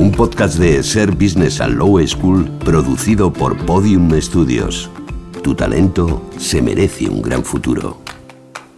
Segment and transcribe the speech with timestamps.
[0.00, 4.88] Un podcast de ESER Business and Law School producido por Podium Studios.
[5.42, 7.98] Tu talento se merece un gran futuro.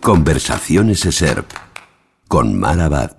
[0.01, 1.45] Conversaciones ESER
[2.27, 3.15] con Mar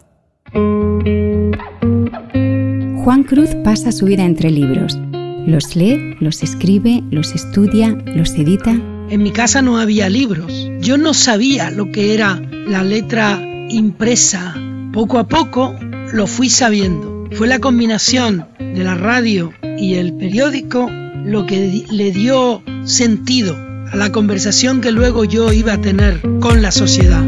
[3.05, 4.99] Juan Cruz pasa su vida entre libros.
[5.47, 8.71] Los lee, los escribe, los estudia, los edita.
[9.11, 10.51] En mi casa no había libros.
[10.81, 12.35] Yo no sabía lo que era
[12.67, 14.55] la letra impresa.
[14.91, 15.73] Poco a poco
[16.11, 17.12] lo fui sabiendo.
[17.35, 20.87] Fue la combinación de la radio y el periódico
[21.25, 23.55] lo que le dio sentido
[23.91, 27.23] a la conversación que luego yo iba a tener con la sociedad.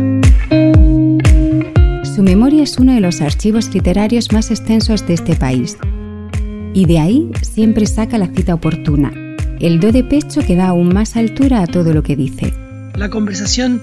[2.04, 5.76] Su memoria es uno de los archivos literarios más extensos de este país.
[6.76, 9.12] Y de ahí siempre saca la cita oportuna,
[9.60, 12.54] el do de pecho que da aún más altura a todo lo que dice.
[12.96, 13.82] La conversación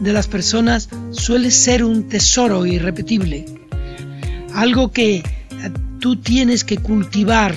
[0.00, 3.46] de las personas suele ser un tesoro irrepetible,
[4.54, 5.22] algo que
[6.04, 7.54] tú tienes que cultivar.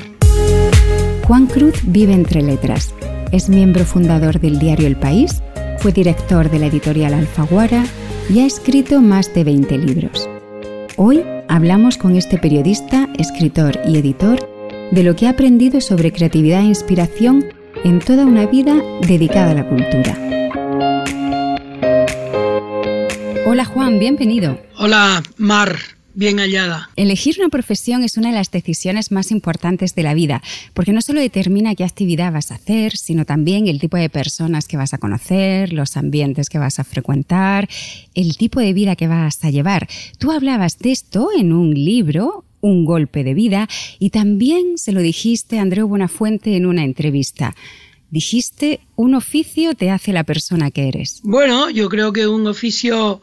[1.26, 2.94] Juan Cruz vive entre letras.
[3.34, 5.44] Es miembro fundador del diario El País,
[5.80, 7.84] fue director de la editorial Alfaguara
[8.30, 10.30] y ha escrito más de 20 libros.
[10.96, 14.40] Hoy hablamos con este periodista, escritor y editor
[14.92, 17.48] de lo que ha aprendido sobre creatividad e inspiración
[17.84, 20.18] en toda una vida dedicada a la cultura.
[23.46, 24.58] Hola Juan, bienvenido.
[24.78, 26.90] Hola Mar, bien hallada.
[26.96, 30.42] Elegir una profesión es una de las decisiones más importantes de la vida,
[30.74, 34.68] porque no solo determina qué actividad vas a hacer, sino también el tipo de personas
[34.68, 37.70] que vas a conocer, los ambientes que vas a frecuentar,
[38.16, 39.88] el tipo de vida que vas a llevar.
[40.18, 45.02] Tú hablabas de esto en un libro, Un golpe de vida, y también se lo
[45.02, 47.56] dijiste a Andreu Buenafuente en una entrevista.
[48.10, 51.20] Dijiste, un oficio te hace la persona que eres.
[51.24, 53.22] Bueno, yo creo que un oficio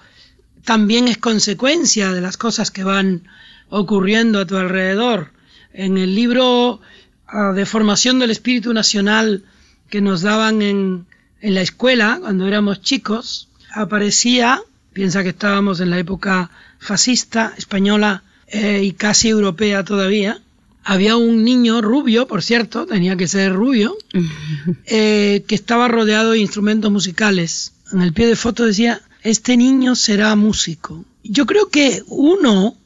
[0.65, 3.29] también es consecuencia de las cosas que van
[3.69, 5.33] ocurriendo a tu alrededor.
[5.73, 6.81] En el libro
[7.27, 9.45] ah, de formación del espíritu nacional
[9.91, 11.07] que nos daban en,
[11.41, 18.23] en la escuela cuando éramos chicos, aparecía, piensa que estábamos en la época fascista española
[18.47, 20.41] eh, y casi europea todavía,
[20.85, 23.97] había un niño rubio, por cierto, tenía que ser rubio,
[24.87, 27.73] eh, que estaba rodeado de instrumentos musicales.
[27.93, 31.05] En el pie de foto decía este niño será músico.
[31.25, 32.77] Yo creo que uno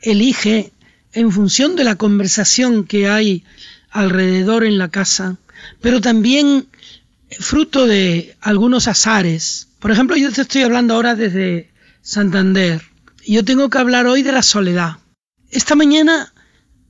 [0.00, 0.72] elige
[1.12, 3.44] en función de la conversación que hay
[3.90, 5.36] alrededor en la casa,
[5.82, 6.66] pero también
[7.38, 9.68] fruto de algunos azares.
[9.78, 11.70] Por ejemplo, yo te estoy hablando ahora desde
[12.00, 12.80] Santander.
[13.26, 14.96] Yo tengo que hablar hoy de la soledad.
[15.50, 16.32] Esta mañana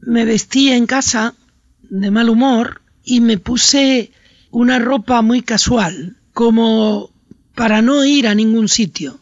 [0.01, 1.35] me vestí en casa
[1.83, 4.13] de mal humor y me puse
[4.53, 7.12] una ropa muy casual, como
[7.55, 9.21] para no ir a ningún sitio.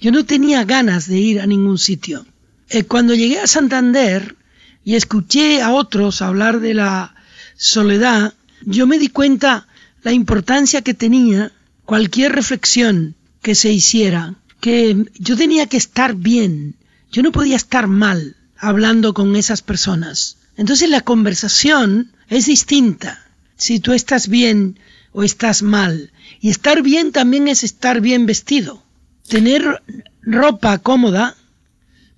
[0.00, 2.26] Yo no tenía ganas de ir a ningún sitio.
[2.68, 4.36] Eh, cuando llegué a Santander
[4.84, 7.14] y escuché a otros hablar de la
[7.56, 9.66] soledad, yo me di cuenta
[10.02, 11.52] la importancia que tenía
[11.84, 16.76] cualquier reflexión que se hiciera, que yo tenía que estar bien,
[17.10, 20.36] yo no podía estar mal hablando con esas personas.
[20.56, 23.24] Entonces la conversación es distinta
[23.56, 24.78] si tú estás bien
[25.14, 26.10] o estás mal.
[26.40, 28.82] Y estar bien también es estar bien vestido.
[29.28, 29.82] Tener
[30.20, 31.36] ropa cómoda,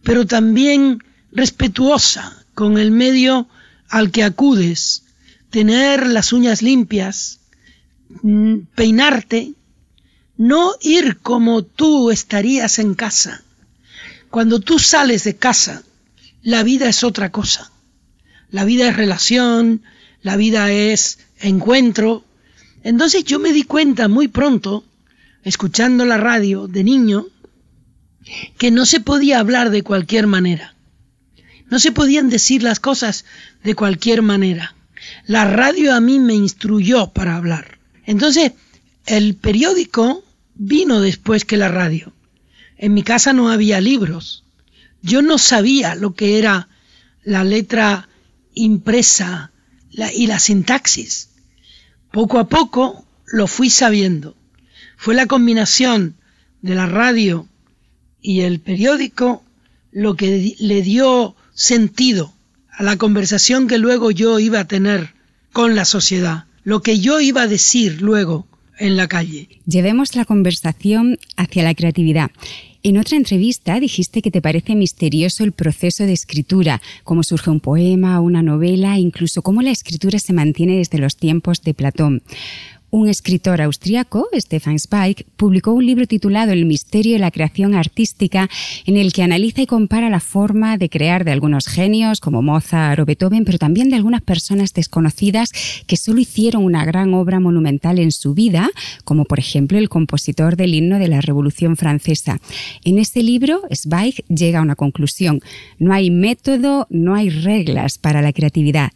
[0.02, 3.48] pero también respetuosa con el medio
[3.88, 5.04] al que acudes.
[5.50, 7.38] Tener las uñas limpias,
[8.22, 9.52] mm, peinarte,
[10.38, 13.42] no ir como tú estarías en casa.
[14.30, 15.82] Cuando tú sales de casa,
[16.42, 17.70] la vida es otra cosa.
[18.50, 19.82] La vida es relación,
[20.22, 22.24] la vida es encuentro,
[22.86, 24.84] entonces yo me di cuenta muy pronto,
[25.42, 27.26] escuchando la radio de niño,
[28.58, 30.76] que no se podía hablar de cualquier manera.
[31.68, 33.24] No se podían decir las cosas
[33.64, 34.76] de cualquier manera.
[35.26, 37.80] La radio a mí me instruyó para hablar.
[38.04, 38.52] Entonces,
[39.04, 40.22] el periódico
[40.54, 42.12] vino después que la radio.
[42.78, 44.44] En mi casa no había libros.
[45.02, 46.68] Yo no sabía lo que era
[47.24, 48.08] la letra
[48.54, 49.50] impresa
[49.90, 51.30] y la sintaxis.
[52.16, 54.34] Poco a poco lo fui sabiendo.
[54.96, 56.16] Fue la combinación
[56.62, 57.46] de la radio
[58.22, 59.44] y el periódico
[59.92, 62.32] lo que le dio sentido
[62.70, 65.12] a la conversación que luego yo iba a tener
[65.52, 68.46] con la sociedad, lo que yo iba a decir luego
[68.78, 69.50] en la calle.
[69.66, 72.30] Llevemos la conversación hacia la creatividad.
[72.88, 77.58] En otra entrevista dijiste que te parece misterioso el proceso de escritura, cómo surge un
[77.58, 82.22] poema, una novela, incluso cómo la escritura se mantiene desde los tiempos de Platón.
[82.96, 88.48] Un escritor austriaco, Stefan Zweig, publicó un libro titulado El misterio de la creación artística,
[88.86, 92.98] en el que analiza y compara la forma de crear de algunos genios como Mozart
[92.98, 95.52] o Beethoven, pero también de algunas personas desconocidas
[95.86, 98.70] que solo hicieron una gran obra monumental en su vida,
[99.04, 102.40] como por ejemplo el compositor del himno de la Revolución Francesa.
[102.82, 105.40] En este libro, Zweig llega a una conclusión.
[105.78, 108.92] No hay método, no hay reglas para la creatividad.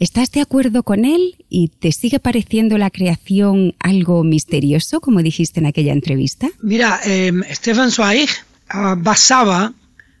[0.00, 3.43] ¿Estás de acuerdo con él y te sigue pareciendo la creación
[3.78, 6.48] algo misterioso, como dijiste en aquella entrevista?
[6.62, 8.30] Mira, em, Stefan Zweig
[8.68, 9.72] ah, basaba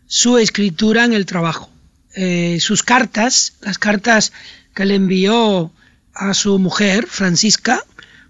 [0.06, 1.70] su escritura en el trabajo.
[2.14, 4.32] Eh, sus cartas, las cartas
[4.74, 5.72] que le envió
[6.14, 7.82] a su mujer, Francisca,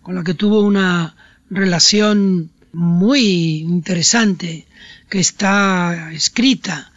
[0.02, 1.14] con la que tuvo una
[1.50, 4.66] relación muy interesante,
[5.08, 6.90] que está escrita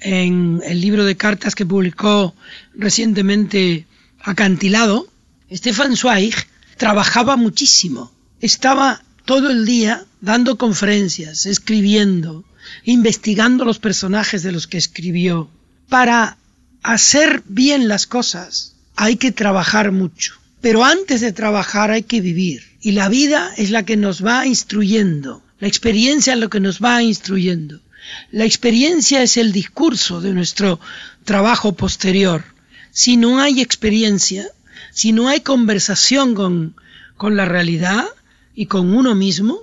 [0.00, 2.34] en el libro de cartas que publicó
[2.74, 3.86] recientemente
[4.22, 5.06] Acantilado,
[5.52, 6.34] Stefan Zweig
[6.80, 8.10] trabajaba muchísimo.
[8.40, 12.42] Estaba todo el día dando conferencias, escribiendo,
[12.84, 15.50] investigando los personajes de los que escribió.
[15.90, 16.38] Para
[16.82, 20.32] hacer bien las cosas hay que trabajar mucho.
[20.62, 22.62] Pero antes de trabajar hay que vivir.
[22.80, 25.42] Y la vida es la que nos va instruyendo.
[25.58, 27.82] La experiencia es lo que nos va instruyendo.
[28.30, 30.80] La experiencia es el discurso de nuestro
[31.24, 32.42] trabajo posterior.
[32.90, 34.48] Si no hay experiencia,
[34.92, 36.74] si no hay conversación con,
[37.16, 38.06] con la realidad
[38.54, 39.60] y con uno mismo,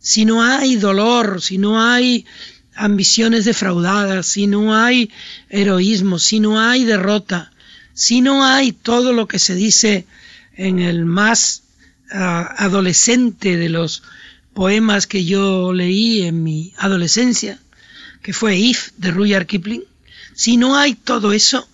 [0.00, 2.26] si no hay dolor, si no hay
[2.74, 5.10] ambiciones defraudadas, si no hay
[5.48, 7.52] heroísmo, si no hay derrota,
[7.94, 10.06] si no hay todo lo que se dice
[10.56, 11.62] en el más
[12.10, 14.02] ah, adolescente de los
[14.52, 17.58] poemas que yo leí en mi adolescencia,
[18.22, 19.84] que fue If de Rudyard Kipling,
[20.34, 21.68] si no hay todo eso,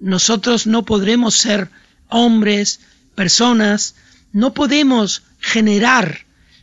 [0.00, 1.70] nosotros no podremos ser
[2.14, 2.80] hombres,
[3.14, 3.96] personas,
[4.32, 6.20] no podemos generar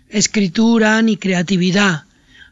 [0.09, 2.05] escritura ni creatividad,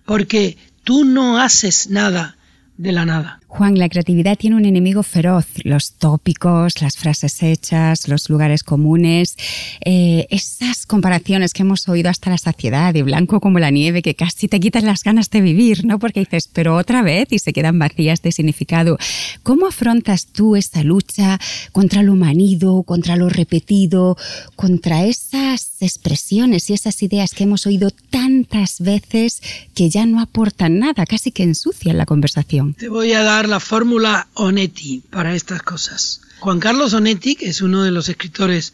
[0.06, 2.36] porque tú no haces nada
[2.78, 3.39] de la nada.
[3.52, 9.36] Juan, la creatividad tiene un enemigo feroz, los tópicos, las frases hechas, los lugares comunes,
[9.84, 14.14] eh, esas comparaciones que hemos oído hasta la saciedad, de blanco como la nieve, que
[14.14, 15.98] casi te quitan las ganas de vivir, ¿no?
[15.98, 19.00] Porque dices, pero otra vez y se quedan vacías de significado.
[19.42, 21.40] ¿Cómo afrontas tú esta lucha
[21.72, 24.16] contra lo manido, contra lo repetido,
[24.56, 29.42] contra esas expresiones y esas ideas que hemos oído tantas veces
[29.74, 32.76] que ya no aportan nada, casi que ensucian la conversación?
[32.76, 36.22] Te voy a dar la fórmula Onetti para estas cosas.
[36.40, 38.74] Juan Carlos Onetti, que es uno de los escritores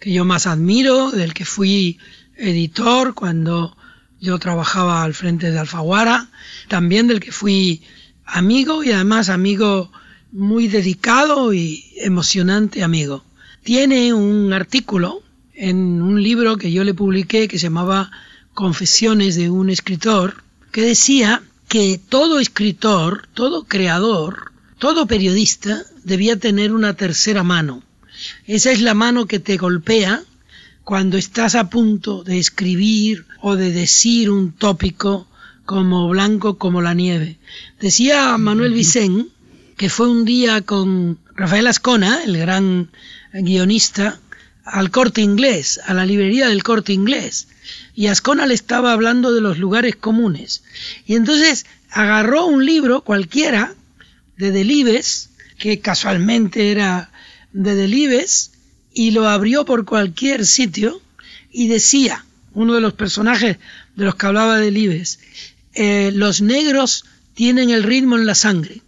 [0.00, 1.98] que yo más admiro, del que fui
[2.36, 3.76] editor cuando
[4.20, 6.28] yo trabajaba al frente de Alfaguara,
[6.68, 7.82] también del que fui
[8.24, 9.90] amigo y además amigo
[10.32, 13.24] muy dedicado y emocionante amigo.
[13.62, 15.22] Tiene un artículo
[15.54, 18.10] en un libro que yo le publiqué que se llamaba
[18.52, 20.42] Confesiones de un escritor,
[20.72, 27.82] que decía que todo escritor, todo creador, todo periodista debía tener una tercera mano.
[28.46, 30.22] Esa es la mano que te golpea
[30.84, 35.26] cuando estás a punto de escribir o de decir un tópico
[35.64, 37.38] como blanco como la nieve.
[37.80, 39.28] Decía Manuel Vicén
[39.76, 42.88] que fue un día con Rafael Ascona, el gran
[43.32, 44.18] guionista,
[44.66, 47.48] al corte inglés, a la librería del corte inglés
[47.96, 50.62] y Ascona le estaba hablando de los lugares comunes.
[51.06, 53.74] Y entonces agarró un libro cualquiera
[54.36, 57.10] de Delibes, que casualmente era
[57.52, 58.52] de Delibes,
[58.92, 61.00] y lo abrió por cualquier sitio
[61.50, 63.56] y decía, uno de los personajes
[63.94, 65.18] de los que hablaba Delibes,
[65.72, 68.82] eh, los negros tienen el ritmo en la sangre.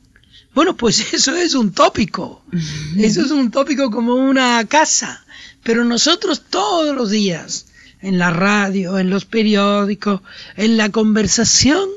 [0.54, 2.44] Bueno, pues eso es un tópico,
[2.98, 5.24] eso es un tópico como una casa,
[5.62, 7.66] pero nosotros todos los días
[8.00, 10.20] en la radio, en los periódicos,
[10.56, 11.88] en la conversación,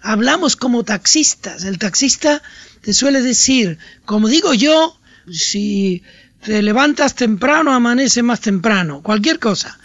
[0.00, 1.64] hablamos como taxistas.
[1.64, 2.42] El taxista
[2.82, 4.98] te suele decir, como digo yo,
[5.30, 6.02] si
[6.42, 9.78] te levantas temprano, amanece más temprano, cualquier cosa.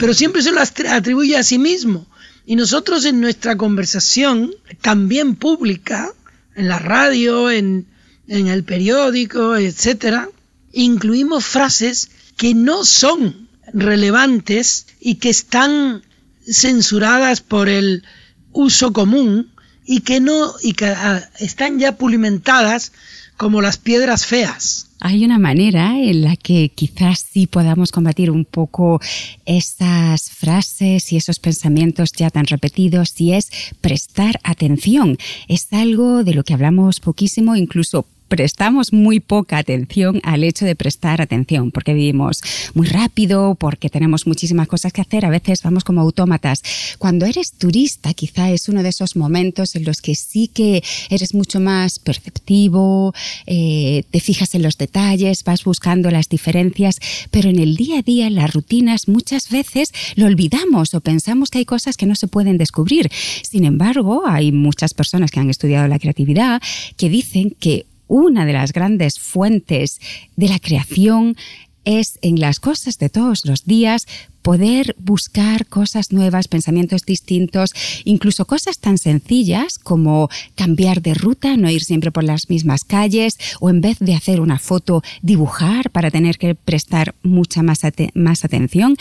[0.00, 2.06] Pero siempre se lo atribuye a sí mismo.
[2.46, 6.10] Y nosotros en nuestra conversación, también pública,
[6.56, 7.86] en la radio, en,
[8.26, 10.28] en el periódico, etcétera,
[10.72, 16.02] incluimos frases que no son relevantes y que están
[16.50, 18.04] censuradas por el
[18.52, 19.50] uso común
[19.84, 22.92] y que no y que ah, están ya pulimentadas
[23.36, 24.86] como las piedras feas.
[25.00, 29.00] Hay una manera en la que quizás sí podamos combatir un poco
[29.46, 35.16] esas frases y esos pensamientos ya tan repetidos y es prestar atención.
[35.46, 40.76] Es algo de lo que hablamos poquísimo, incluso prestamos muy poca atención al hecho de
[40.76, 42.42] prestar atención, porque vivimos
[42.74, 46.62] muy rápido, porque tenemos muchísimas cosas que hacer, a veces vamos como autómatas.
[46.98, 51.34] Cuando eres turista, quizá es uno de esos momentos en los que sí que eres
[51.34, 53.14] mucho más perceptivo,
[53.46, 58.02] eh, te fijas en los detalles, vas buscando las diferencias, pero en el día a
[58.02, 62.14] día, en las rutinas, muchas veces lo olvidamos o pensamos que hay cosas que no
[62.14, 63.10] se pueden descubrir.
[63.42, 66.60] Sin embargo, hay muchas personas que han estudiado la creatividad
[66.96, 70.00] que dicen que una de las grandes fuentes
[70.36, 71.36] de la creación
[71.84, 74.06] es en las cosas de todos los días
[74.42, 81.68] poder buscar cosas nuevas, pensamientos distintos, incluso cosas tan sencillas como cambiar de ruta, no
[81.68, 86.10] ir siempre por las mismas calles o en vez de hacer una foto, dibujar para
[86.10, 87.80] tener que prestar mucha más,
[88.14, 88.96] más atención.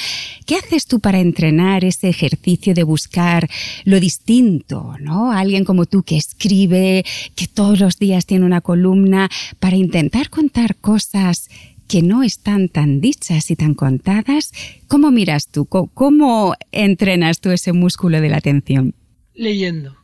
[0.45, 3.49] ¿Qué haces tú para entrenar ese ejercicio de buscar
[3.85, 4.95] lo distinto?
[4.99, 5.31] ¿no?
[5.31, 7.05] Alguien como tú que escribe,
[7.35, 9.29] que todos los días tiene una columna
[9.59, 11.49] para intentar contar cosas
[11.87, 14.51] que no están tan dichas y tan contadas.
[14.87, 15.65] ¿Cómo miras tú?
[15.65, 18.93] ¿Cómo entrenas tú ese músculo de la atención?
[19.33, 19.95] Leyendo.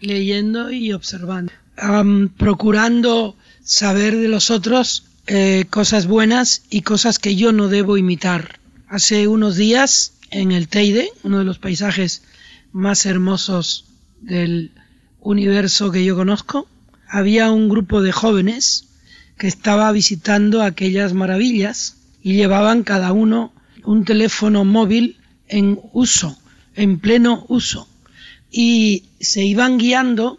[0.00, 1.52] Leyendo y observando.
[2.36, 8.58] procurando saber de los otros eh, cosas buenas y cosas que yo no debo imitar.
[8.88, 12.22] Hace unos días en el Teide, uno de los paisajes
[12.72, 13.84] más hermosos
[14.20, 14.72] del
[15.20, 16.66] universo que yo conozco,
[17.08, 18.87] había un grupo de jóvenes
[19.38, 23.52] que estaba visitando aquellas maravillas y llevaban cada uno
[23.84, 25.16] un teléfono móvil
[25.46, 26.36] en uso,
[26.74, 27.88] en pleno uso,
[28.50, 30.38] y se iban guiando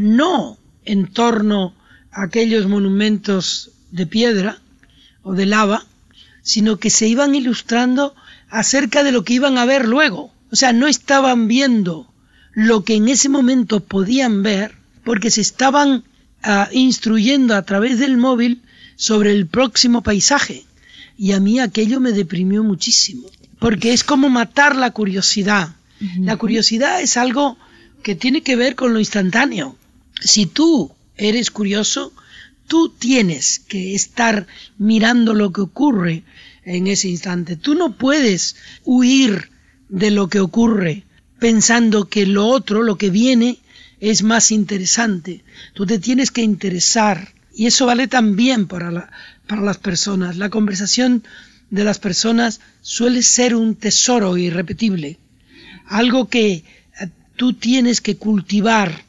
[0.00, 1.74] no en torno
[2.12, 4.58] a aquellos monumentos de piedra
[5.22, 5.84] o de lava,
[6.42, 8.14] sino que se iban ilustrando
[8.50, 10.32] acerca de lo que iban a ver luego.
[10.52, 12.06] O sea, no estaban viendo
[12.52, 14.72] lo que en ese momento podían ver,
[15.04, 16.04] porque se estaban
[16.72, 18.62] instruyendo a través del móvil
[18.96, 20.64] sobre el próximo paisaje.
[21.16, 25.74] Y a mí aquello me deprimió muchísimo, porque es como matar la curiosidad.
[26.18, 27.56] La curiosidad es algo
[28.02, 29.76] que tiene que ver con lo instantáneo.
[30.20, 32.12] Si tú eres curioso,
[32.66, 34.46] tú tienes que estar
[34.76, 36.24] mirando lo que ocurre
[36.64, 37.56] en ese instante.
[37.56, 39.50] Tú no puedes huir
[39.88, 41.04] de lo que ocurre
[41.38, 43.58] pensando que lo otro, lo que viene,
[44.00, 45.44] es más interesante.
[45.74, 49.10] Tú te tienes que interesar y eso vale también para,
[49.46, 50.36] para las personas.
[50.36, 51.22] La conversación
[51.70, 55.18] de las personas suele ser un tesoro irrepetible,
[55.86, 56.64] algo que eh,
[57.36, 59.04] tú tienes que cultivar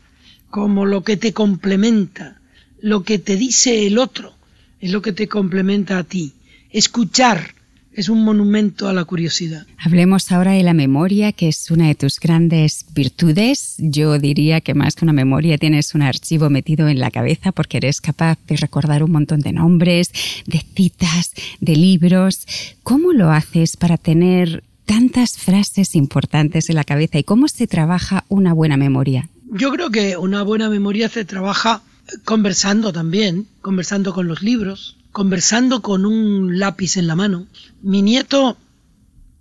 [0.50, 2.40] como lo que te complementa,
[2.82, 4.36] lo que te dice el otro,
[4.80, 6.34] es lo que te complementa a ti.
[6.72, 7.55] Escuchar
[7.96, 9.66] es un monumento a la curiosidad.
[9.78, 13.76] Hablemos ahora de la memoria, que es una de tus grandes virtudes.
[13.78, 17.78] Yo diría que más que una memoria tienes un archivo metido en la cabeza porque
[17.78, 20.12] eres capaz de recordar un montón de nombres,
[20.46, 22.46] de citas, de libros.
[22.84, 28.26] ¿Cómo lo haces para tener tantas frases importantes en la cabeza y cómo se trabaja
[28.28, 29.30] una buena memoria?
[29.52, 31.82] Yo creo que una buena memoria se trabaja
[32.26, 37.48] conversando también, conversando con los libros, conversando con un lápiz en la mano.
[37.82, 38.58] Mi nieto,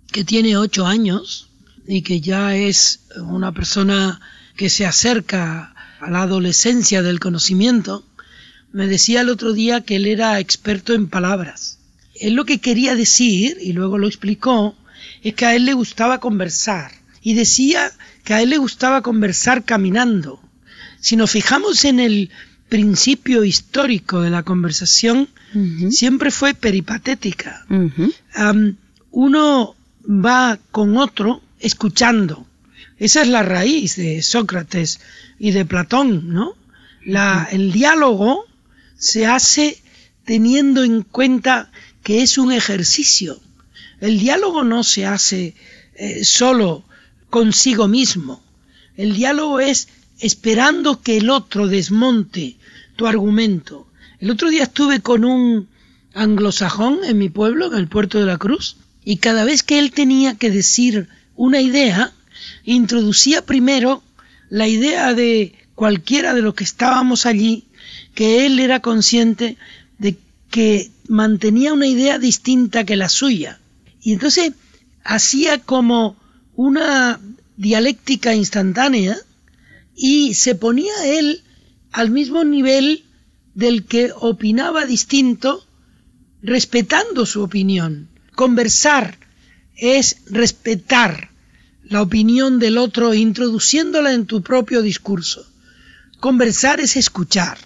[0.09, 1.49] que tiene ocho años
[1.85, 4.21] y que ya es una persona
[4.55, 8.05] que se acerca a la adolescencia del conocimiento,
[8.71, 11.77] me decía el otro día que él era experto en palabras.
[12.21, 14.77] Él lo que quería decir, y luego lo explicó,
[15.23, 16.93] es que a él le gustaba conversar.
[17.21, 17.91] Y decía
[18.23, 20.41] que a él le gustaba conversar caminando.
[21.01, 22.29] Si nos fijamos en el
[22.69, 25.29] principio histórico de la conversación
[25.89, 27.65] siempre fue peripatética.
[29.11, 32.45] uno va con otro escuchando.
[32.97, 34.99] Esa es la raíz de Sócrates
[35.39, 36.53] y de Platón, ¿no?
[37.05, 38.45] La, el diálogo
[38.97, 39.81] se hace
[40.25, 41.71] teniendo en cuenta
[42.03, 43.39] que es un ejercicio.
[44.01, 45.55] El diálogo no se hace
[45.95, 46.83] eh, solo
[47.29, 48.41] consigo mismo.
[48.97, 49.87] El diálogo es
[50.19, 52.57] esperando que el otro desmonte
[52.95, 53.87] tu argumento.
[54.19, 55.67] El otro día estuve con un
[56.13, 59.91] anglosajón en mi pueblo, en el puerto de la Cruz, y cada vez que él
[59.91, 62.13] tenía que decir una idea,
[62.63, 64.01] introducía primero
[64.49, 67.65] la idea de cualquiera de los que estábamos allí,
[68.13, 69.57] que él era consciente
[69.97, 70.17] de
[70.49, 73.59] que mantenía una idea distinta que la suya.
[74.01, 74.53] Y entonces
[75.03, 76.15] hacía como
[76.55, 77.19] una
[77.57, 79.17] dialéctica instantánea
[79.95, 81.41] y se ponía él
[81.91, 83.05] al mismo nivel
[83.53, 85.65] del que opinaba distinto,
[86.41, 88.09] respetando su opinión.
[88.35, 89.17] Conversar
[89.77, 91.29] es respetar
[91.83, 95.45] la opinión del otro introduciéndola en tu propio discurso.
[96.19, 97.57] Conversar es escuchar.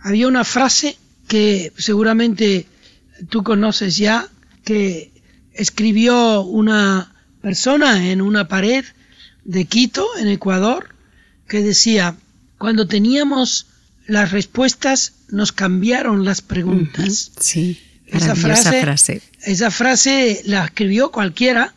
[0.00, 0.96] Había una frase
[1.26, 2.66] que seguramente
[3.28, 4.28] tú conoces ya,
[4.64, 5.12] que
[5.52, 8.84] escribió una persona en una pared
[9.44, 10.94] de Quito, en Ecuador,
[11.48, 12.16] que decía,
[12.58, 13.66] cuando teníamos
[14.06, 17.32] las respuestas, nos cambiaron las preguntas.
[17.40, 19.22] Sí, esa frase, frase.
[19.42, 21.74] Esa frase la escribió cualquiera,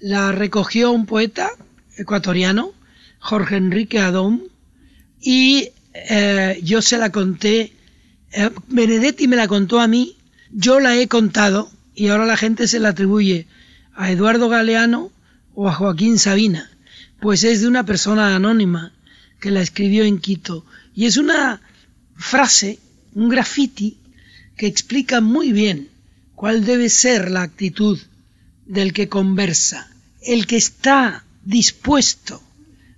[0.00, 1.50] la recogió un poeta
[1.96, 2.72] ecuatoriano,
[3.18, 4.44] Jorge Enrique Adón,
[5.20, 7.72] y eh, yo se la conté,
[8.32, 10.16] eh, Benedetti me la contó a mí,
[10.52, 13.46] yo la he contado y ahora la gente se la atribuye
[13.94, 15.10] a Eduardo Galeano
[15.54, 16.70] o a Joaquín Sabina,
[17.20, 18.92] pues es de una persona anónima
[19.40, 20.64] que la escribió en Quito.
[20.94, 21.60] Y es una
[22.16, 22.78] frase,
[23.14, 23.98] un graffiti,
[24.56, 25.88] que explica muy bien
[26.34, 27.98] cuál debe ser la actitud
[28.66, 29.90] del que conversa,
[30.22, 32.42] el que está dispuesto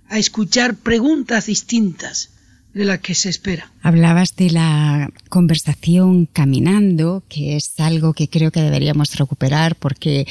[0.07, 2.29] a escuchar preguntas distintas
[2.73, 3.71] de la que se espera.
[3.81, 10.27] Hablabas de la conversación caminando, que es algo que creo que deberíamos recuperar porque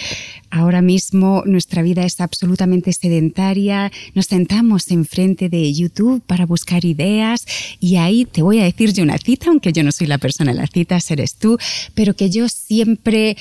[0.50, 3.90] ahora mismo nuestra vida es absolutamente sedentaria.
[4.14, 7.44] Nos sentamos enfrente de YouTube para buscar ideas
[7.80, 10.52] y ahí te voy a decir yo una cita, aunque yo no soy la persona
[10.52, 11.58] de las citas, eres tú,
[11.94, 13.36] pero que yo siempre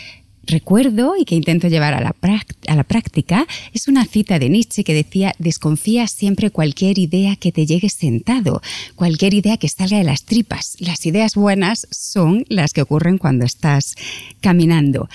[0.47, 2.13] recuerdo y que intento llevar a la,
[2.83, 7.89] práctica es una cita de Nietzsche que decía, desconfía siempre cualquier idea que te llegue
[7.89, 8.61] sentado,
[8.95, 10.77] cualquier idea que salga de las tripas.
[10.79, 13.95] Las ideas buenas son las que ocurren cuando estás
[14.41, 15.09] caminando.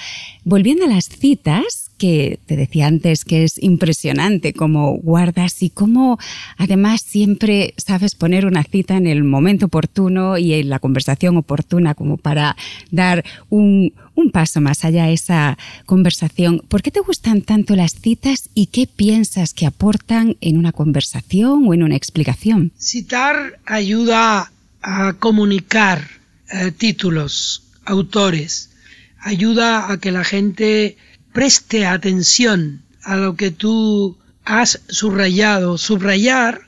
[0.44, 6.18] Volviendo a las citas, que te decía antes que es impresionante cómo guardas y cómo
[6.56, 11.94] además siempre sabes poner una cita en el momento oportuno y en la conversación oportuna
[11.94, 12.56] como para
[12.90, 13.94] dar un,
[14.32, 16.64] paso más allá de esa conversación.
[16.66, 21.68] ¿Por qué te gustan tanto las citas y qué piensas que aportan en una conversación
[21.68, 22.72] o en una explicación?
[22.80, 26.02] Citar ayuda a comunicar
[26.50, 28.70] eh, títulos, autores,
[29.20, 30.96] ayuda a que la gente
[31.32, 35.78] preste atención a lo que tú has subrayado.
[35.78, 36.62] Subrayar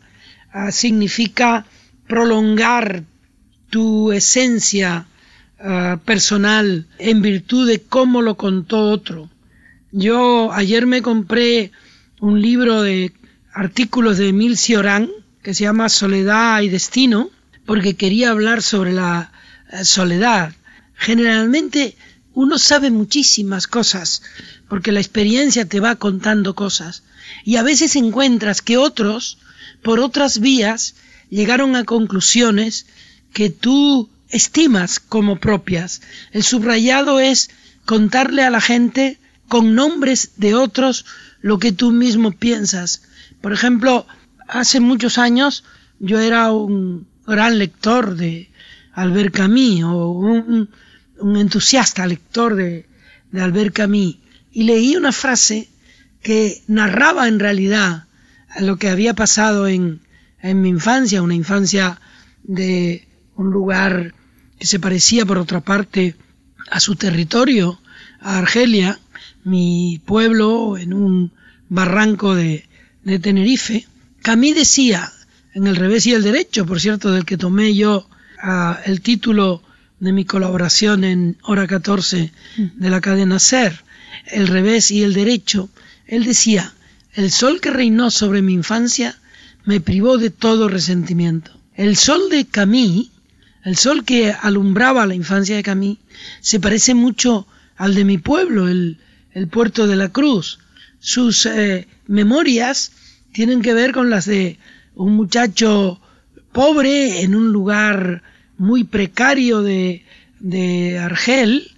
[0.52, 1.66] ah, significa
[2.06, 3.04] prolongar
[3.70, 5.06] tu esencia
[5.58, 9.30] ah, personal en virtud de cómo lo contó otro.
[9.92, 11.70] Yo ayer me compré
[12.20, 13.12] un libro de
[13.52, 15.10] artículos de Emil Cioran
[15.42, 17.30] que se llama Soledad y Destino
[17.66, 19.30] porque quería hablar sobre la
[19.70, 20.52] eh, soledad.
[20.96, 21.96] Generalmente
[22.34, 24.22] uno sabe muchísimas cosas
[24.68, 27.02] porque la experiencia te va contando cosas
[27.44, 29.38] y a veces encuentras que otros,
[29.82, 30.94] por otras vías,
[31.30, 32.86] llegaron a conclusiones
[33.32, 36.02] que tú estimas como propias.
[36.32, 37.50] El subrayado es
[37.84, 39.18] contarle a la gente
[39.48, 41.04] con nombres de otros
[41.40, 43.02] lo que tú mismo piensas.
[43.40, 44.06] Por ejemplo,
[44.48, 45.64] hace muchos años
[45.98, 48.50] yo era un gran lector de
[48.92, 50.70] Albert Camus o un,
[51.18, 52.86] un entusiasta lector de,
[53.30, 54.16] de Albert Camus
[54.52, 55.68] y leí una frase
[56.22, 58.04] que narraba en realidad
[58.60, 60.00] lo que había pasado en,
[60.40, 62.00] en mi infancia, una infancia
[62.42, 64.14] de un lugar
[64.58, 66.14] que se parecía por otra parte
[66.70, 67.80] a su territorio,
[68.20, 68.98] a Argelia,
[69.42, 71.32] mi pueblo en un
[71.68, 72.68] barranco de,
[73.02, 73.86] de Tenerife.
[74.22, 75.12] Camille decía,
[75.54, 78.08] en el revés y el derecho, por cierto, del que tomé yo
[78.40, 79.62] ah, el título
[80.04, 83.82] de mi colaboración en Hora 14 de la cadena SER,
[84.26, 85.70] el revés y el derecho,
[86.06, 86.74] él decía,
[87.14, 89.16] el sol que reinó sobre mi infancia
[89.64, 91.52] me privó de todo resentimiento.
[91.74, 93.10] El sol de Camille,
[93.64, 96.00] el sol que alumbraba la infancia de Camille,
[96.40, 98.98] se parece mucho al de mi pueblo, el,
[99.32, 100.58] el puerto de la Cruz.
[101.00, 102.92] Sus eh, memorias
[103.32, 104.58] tienen que ver con las de
[104.94, 105.98] un muchacho
[106.52, 108.22] pobre en un lugar
[108.58, 110.04] muy precario de,
[110.40, 111.70] de Argel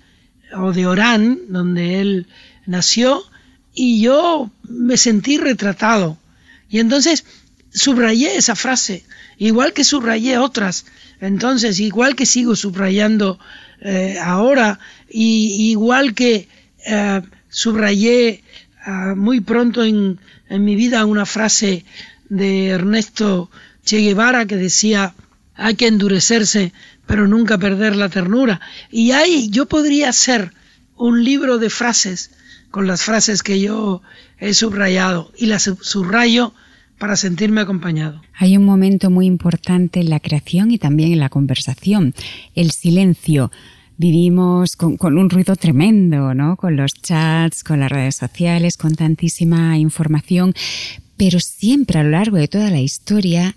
[0.55, 2.27] o de Orán, donde él
[2.67, 3.23] nació,
[3.75, 6.19] y yo me sentí retratado.
[6.69, 7.25] Y entonces
[7.73, 9.05] subrayé esa frase,
[9.39, 10.87] igual que subrayé otras.
[11.21, 13.39] Entonces, igual que sigo subrayando
[13.81, 16.49] eh, ahora, y igual que
[16.87, 18.43] eh, subrayé
[18.85, 21.85] ah, muy pronto en, en mi vida una frase
[22.29, 23.51] de Ernesto
[23.85, 25.15] Che Guevara que decía,
[25.57, 26.73] hay que endurecerse,
[27.07, 28.61] pero nunca perder la ternura.
[28.91, 30.53] Y ahí yo podría hacer
[30.97, 32.31] un libro de frases
[32.71, 34.03] con las frases que yo
[34.39, 36.53] he subrayado y las subrayo
[36.99, 38.23] para sentirme acompañado.
[38.35, 42.15] Hay un momento muy importante en la creación y también en la conversación,
[42.55, 43.51] el silencio.
[43.99, 46.57] Vivimos con, con, un ruido tremendo, ¿no?
[46.57, 50.53] Con los chats, con las redes sociales, con tantísima información,
[51.17, 53.55] pero siempre a lo largo de toda la historia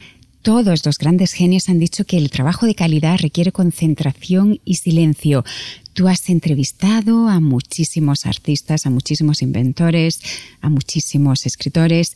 [0.49, 5.45] todos los grandes genios han dicho que el trabajo de calidad requiere concentración y silencio.
[5.93, 10.19] Tú has entrevistado a muchísimos artistas, a muchísimos inventores,
[10.61, 12.15] a muchísimos escritores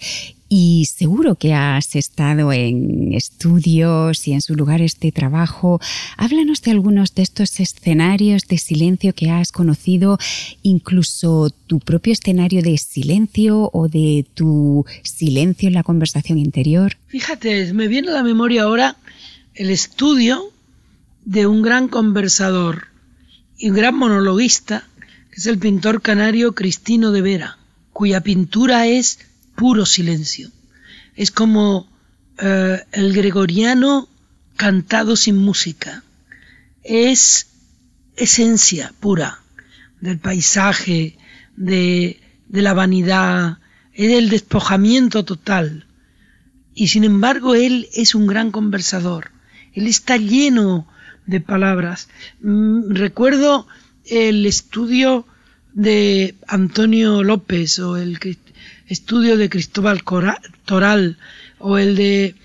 [0.55, 5.81] y seguro que has estado en estudios y en sus lugares de trabajo.
[6.15, 10.19] Háblanos de algunos de estos escenarios de silencio que has conocido,
[10.61, 16.97] incluso tu propio escenario de silencio o de tu silencio en la conversación interior.
[17.07, 18.97] Fíjate, me viene a la memoria ahora
[19.55, 20.51] el estudio
[21.25, 22.89] de un gran conversador
[23.57, 24.87] y un gran monologuista,
[25.31, 27.57] que es el pintor canario Cristino de Vera,
[27.91, 29.17] cuya pintura es
[29.55, 30.51] puro silencio.
[31.15, 31.87] Es como
[32.37, 34.07] eh, el gregoriano
[34.55, 36.03] cantado sin música.
[36.83, 37.47] Es
[38.15, 39.39] esencia pura
[40.01, 41.17] del paisaje,
[41.55, 43.59] de, de la vanidad,
[43.93, 45.85] es el despojamiento total.
[46.75, 49.31] Y sin embargo él es un gran conversador.
[49.73, 50.87] Él está lleno
[51.25, 52.09] de palabras.
[52.41, 53.67] Mm, recuerdo
[54.05, 55.25] el estudio
[55.73, 58.19] de Antonio López o el
[58.87, 60.03] estudio de Cristóbal
[60.65, 61.17] Toral
[61.59, 62.35] o el de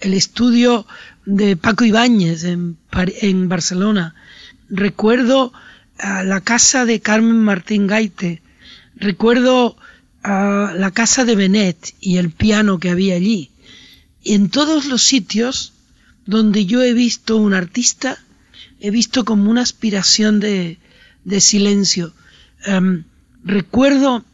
[0.00, 0.86] el estudio
[1.24, 2.76] de Paco Ibáñez en,
[3.48, 4.14] Barcelona.
[4.68, 5.52] Recuerdo
[5.98, 8.42] a la casa de Carmen Martín Gaite.
[8.96, 9.76] Recuerdo
[10.22, 13.50] a la casa de Benet y el piano que había allí.
[14.22, 15.72] Y en todos los sitios
[16.26, 18.18] donde yo he visto un artista,
[18.80, 20.78] he visto como una aspiración de,
[21.24, 22.12] de silencio.
[22.66, 23.04] Um,
[23.44, 24.24] recuerdo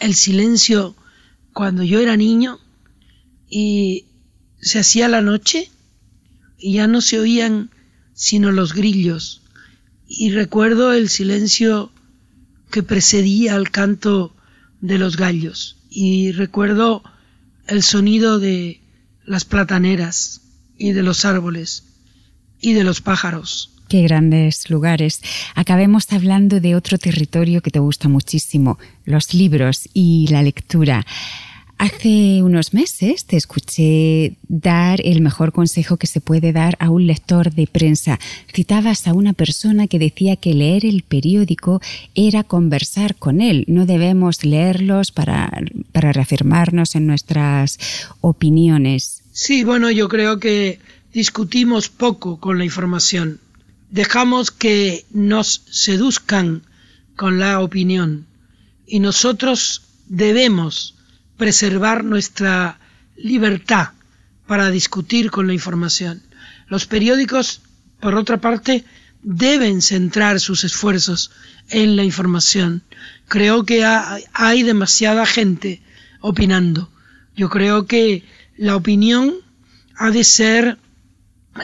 [0.00, 0.96] el silencio
[1.52, 2.58] cuando yo era niño
[3.48, 4.06] y
[4.60, 5.70] se hacía la noche
[6.58, 7.70] y ya no se oían
[8.14, 9.42] sino los grillos.
[10.06, 11.92] Y recuerdo el silencio
[12.70, 14.34] que precedía al canto
[14.80, 15.76] de los gallos.
[15.88, 17.02] Y recuerdo
[17.66, 18.80] el sonido de
[19.24, 20.42] las plataneras
[20.76, 21.84] y de los árboles
[22.60, 23.70] y de los pájaros.
[23.90, 25.20] Qué grandes lugares.
[25.56, 31.04] Acabemos hablando de otro territorio que te gusta muchísimo, los libros y la lectura.
[31.76, 37.08] Hace unos meses te escuché dar el mejor consejo que se puede dar a un
[37.08, 38.20] lector de prensa.
[38.54, 41.82] Citabas a una persona que decía que leer el periódico
[42.14, 43.64] era conversar con él.
[43.66, 45.50] No debemos leerlos para,
[45.90, 47.80] para reafirmarnos en nuestras
[48.20, 49.24] opiniones.
[49.32, 50.78] Sí, bueno, yo creo que
[51.12, 53.40] discutimos poco con la información
[53.90, 56.62] dejamos que nos seduzcan
[57.16, 58.26] con la opinión
[58.86, 60.94] y nosotros debemos
[61.36, 62.78] preservar nuestra
[63.16, 63.90] libertad
[64.46, 66.22] para discutir con la información.
[66.68, 67.60] Los periódicos,
[68.00, 68.84] por otra parte,
[69.22, 71.30] deben centrar sus esfuerzos
[71.68, 72.82] en la información.
[73.28, 75.82] Creo que hay demasiada gente
[76.20, 76.90] opinando.
[77.36, 78.24] Yo creo que
[78.56, 79.34] la opinión
[79.96, 80.78] ha de ser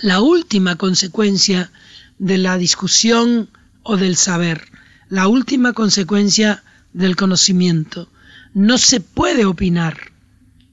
[0.02, 1.70] la última consecuencia
[2.18, 3.48] de la discusión
[3.82, 4.62] o del saber,
[5.08, 8.08] la última consecuencia del conocimiento.
[8.54, 9.96] No se puede opinar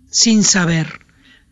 [0.09, 0.99] sin saber,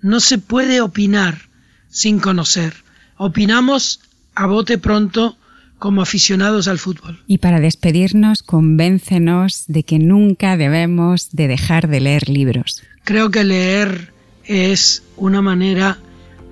[0.01, 1.49] no se puede opinar
[1.89, 2.73] sin conocer.
[3.17, 3.99] Opinamos
[4.33, 5.37] a bote pronto
[5.77, 7.19] como aficionados al fútbol.
[7.27, 12.83] Y para despedirnos, convéncenos de que nunca debemos de dejar de leer libros.
[13.03, 14.13] Creo que leer
[14.45, 15.97] es una manera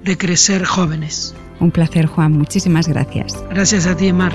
[0.04, 1.36] de crecer jóvenes.
[1.60, 2.38] Un placer, Juan.
[2.38, 3.44] Muchísimas gracias.
[3.50, 4.34] Gracias a ti, Mar.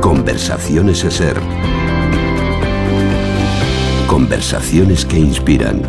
[0.00, 1.36] Conversaciones ESER.
[4.06, 5.82] Conversaciones que inspiran.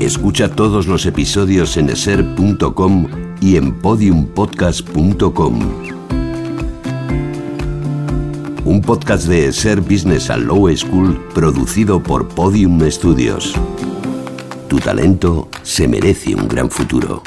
[0.00, 3.06] Escucha todos los episodios en eser.com
[3.40, 5.60] y en podiumpodcast.com.
[8.64, 13.54] Un podcast de ESER Business and Low School producido por Podium Studios.
[14.72, 17.22] Tu talento se merece un gran futuro.